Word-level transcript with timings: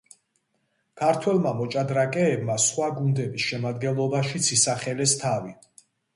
ქართველმა 1.01 1.51
მოჭადრაკეებმა 1.59 2.57
სხვა 2.65 2.89
გუნდების 2.97 3.47
შემადგენლობაშიც 3.51 4.51
ისახელეს 4.59 5.17
თავი. 5.23 5.57